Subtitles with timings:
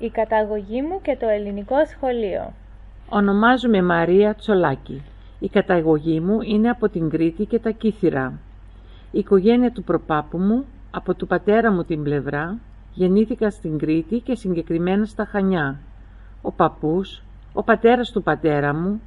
[0.00, 2.52] η καταγωγή μου και το ελληνικό σχολείο.
[3.08, 5.02] Ονομάζομαι Μαρία Τσολάκη.
[5.38, 8.32] Η καταγωγή μου είναι από την Κρήτη και τα Κύθυρα.
[9.10, 12.58] Η οικογένεια του προπάπου μου, από του πατέρα μου την πλευρά,
[12.94, 15.78] γεννήθηκα στην Κρήτη και συγκεκριμένα στα Χανιά.
[16.42, 17.22] Ο παππούς,
[17.52, 19.00] ο πατέρας του πατέρα μου,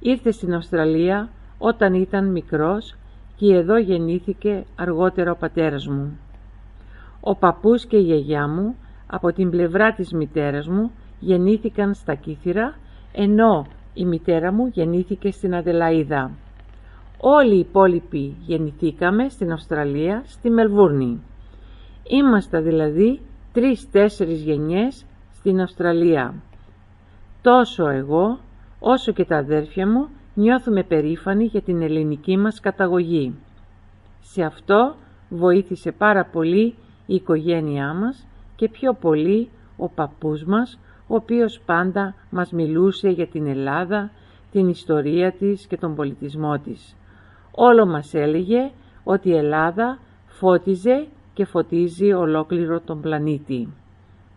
[0.00, 1.28] ήρθε στην Αυστραλία
[1.58, 2.94] όταν ήταν μικρός
[3.36, 6.18] και εδώ γεννήθηκε αργότερα ο πατέρας μου.
[7.20, 8.76] Ο παππούς και η γιαγιά μου
[9.10, 10.90] από την πλευρά της μητέρας μου
[11.20, 12.74] γεννήθηκαν στα Κύθυρα
[13.12, 16.30] ενώ η μητέρα μου γεννήθηκε στην Αδελαίδα.
[17.20, 21.20] Όλοι οι υπόλοιποι γεννηθήκαμε στην Αυστραλία, στη Μελβούρνη.
[22.02, 23.20] Είμαστε δηλαδή
[23.52, 26.34] τρεις-τέσσερις γενιές στην Αυστραλία.
[27.42, 28.38] Τόσο εγώ,
[28.78, 33.34] όσο και τα αδέρφια μου, νιώθουμε περήφανοι για την ελληνική μας καταγωγή.
[34.20, 34.94] Σε αυτό
[35.28, 36.74] βοήθησε πάρα πολύ
[37.06, 38.26] η οικογένειά μας
[38.60, 44.10] και πιο πολύ ο παππούς μας, ο οποίος πάντα μας μιλούσε για την Ελλάδα,
[44.52, 46.96] την ιστορία της και τον πολιτισμό της.
[47.50, 48.70] Όλο μας έλεγε
[49.04, 53.68] ότι η Ελλάδα φώτιζε και φωτίζει ολόκληρο τον πλανήτη.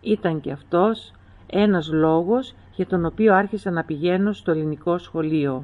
[0.00, 1.12] Ήταν και αυτός
[1.46, 5.62] ένας λόγος για τον οποίο άρχισα να πηγαίνω στο ελληνικό σχολείο.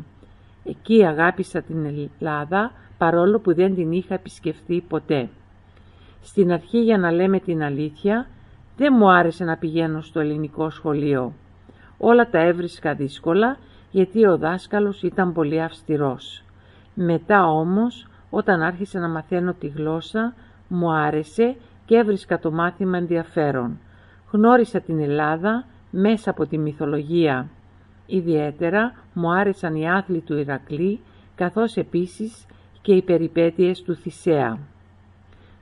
[0.64, 5.28] Εκεί αγάπησα την Ελλάδα παρόλο που δεν την είχα επισκεφθεί ποτέ.
[6.22, 8.26] Στην αρχή για να λέμε την αλήθεια
[8.76, 11.32] δεν μου άρεσε να πηγαίνω στο ελληνικό σχολείο.
[11.98, 13.56] Όλα τα έβρισκα δύσκολα
[13.90, 16.44] γιατί ο δάσκαλος ήταν πολύ αυστηρός.
[16.94, 20.34] Μετά όμως όταν άρχισα να μαθαίνω τη γλώσσα
[20.68, 23.78] μου άρεσε και έβρισκα το μάθημα ενδιαφέρον.
[24.30, 27.48] Γνώρισα την Ελλάδα μέσα από τη μυθολογία.
[28.06, 31.00] Ιδιαίτερα μου άρεσαν οι άθλοι του Ηρακλή
[31.34, 32.46] καθώς επίσης
[32.82, 34.58] και οι περιπέτειες του Θησέα.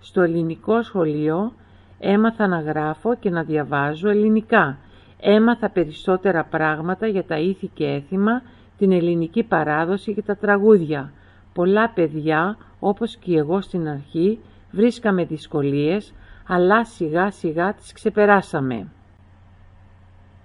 [0.00, 1.52] Στο ελληνικό σχολείο
[1.98, 4.78] έμαθα να γράφω και να διαβάζω ελληνικά.
[5.20, 8.42] Έμαθα περισσότερα πράγματα για τα ήθη και έθιμα,
[8.78, 11.12] την ελληνική παράδοση και τα τραγούδια.
[11.52, 14.38] Πολλά παιδιά, όπως και εγώ στην αρχή,
[14.70, 16.14] βρίσκαμε δυσκολίες,
[16.46, 18.86] αλλά σιγά σιγά τις ξεπεράσαμε.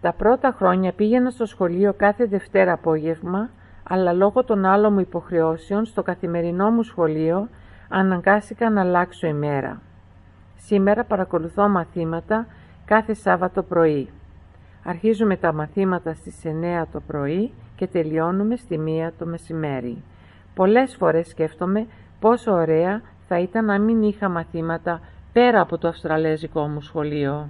[0.02, 3.50] Τα πρώτα χρόνια πήγαινα στο σχολείο κάθε Δευτέρα απόγευμα,
[3.84, 7.50] αλλά λόγω των άλλων μου υποχρεώσεων στο καθημερινό μου σχολείο
[7.90, 9.82] αναγκάστηκα να αλλάξω ημέρα.
[10.66, 12.48] Σήμερα παρακολουθώ μαθήματα
[12.86, 14.10] κάθε Σάββατο πρωί.
[14.84, 20.04] Αρχίζουμε τα μαθήματα στις 9 το πρωί και τελειώνουμε στη 1 το μεσημέρι.
[20.56, 21.88] Πολλές φορές σκέφτομαι
[22.20, 25.02] πόσο ωραία θα ήταν να μην είχα μαθήματα
[25.34, 27.50] πέρα από το αυστραλέζικο μου σχολείο.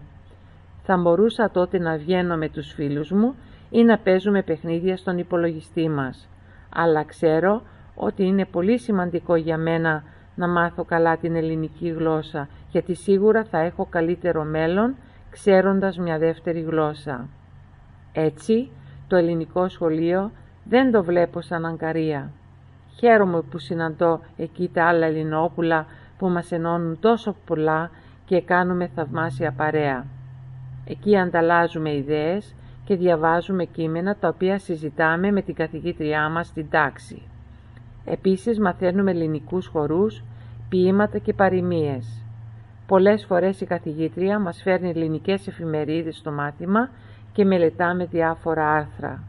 [0.84, 3.35] Θα μπορούσα τότε να βγαίνω με τους φίλους μου
[3.69, 6.30] ή να παίζουμε παιχνίδια στον υπολογιστή μας.
[6.75, 7.62] Αλλά ξέρω
[7.95, 10.03] ότι είναι πολύ σημαντικό για μένα
[10.36, 14.96] να μάθω καλά την ελληνική γλώσσα, γιατί σίγουρα θα έχω καλύτερο μέλλον
[15.30, 17.28] ξέροντας μια δεύτερη γλώσσα.
[18.14, 18.70] Έτσι,
[19.08, 20.32] το ελληνικό σχολείο
[20.64, 22.32] δεν το βλέπω σαν αγκαρία.
[23.00, 25.86] Χαίρομαι που συναντώ εκεί τα άλλα Ελληνόπουλα
[26.18, 27.90] που μας ενώνουν τόσο πολλά
[28.26, 30.06] και κάνουμε θαυμάσια παρέα.
[30.86, 32.56] Εκεί ανταλλάζουμε ιδέες
[32.86, 37.22] και διαβάζουμε κείμενα τα οποία συζητάμε με την καθηγήτριά μας στην τάξη.
[38.06, 40.24] Επίσης μαθαίνουμε ελληνικούς χορούς,
[40.69, 42.24] ποίηματα και παροιμίες.
[42.88, 46.90] Πολλές φορές η καθηγήτρια μας φέρνει ελληνικές εφημερίδες στο μάθημα
[47.34, 49.24] και μελετάμε διάφορα άρθρα.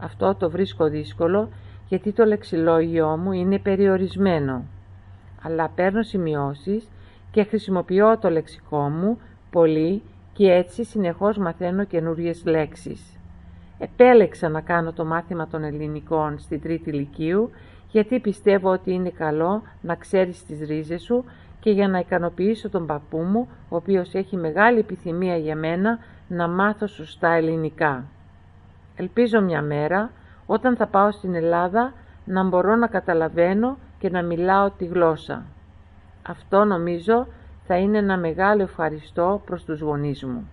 [0.00, 1.48] Αυτό το βρίσκω δύσκολο
[1.88, 4.64] γιατί το λεξιλόγιό μου είναι περιορισμένο.
[5.42, 6.88] Αλλά παίρνω σημειώσεις
[7.30, 9.18] και χρησιμοποιώ το λεξικό μου
[9.50, 10.02] πολύ
[10.32, 13.18] και έτσι συνεχώς μαθαίνω καινούριες λέξεις.
[13.78, 17.50] Επέλεξα να κάνω το μάθημα των ελληνικών στην τρίτη ηλικίου
[17.90, 21.24] γιατί πιστεύω ότι είναι καλό να ξέρεις τις ρίζες σου
[21.60, 25.98] και για να ικανοποιήσω τον παππού μου, ο οποίος έχει μεγάλη επιθυμία για μένα
[26.28, 28.04] να μάθω σωστά ελληνικά.
[28.96, 30.10] Ελπίζω μια μέρα,
[30.46, 31.92] όταν θα πάω στην Ελλάδα,
[32.24, 35.44] να μπορώ να καταλαβαίνω και να μιλάω τη γλώσσα.
[36.22, 37.26] Αυτό νομίζω
[37.66, 40.48] θα είναι ένα μεγάλο ευχαριστώ προς τους γονείς μου.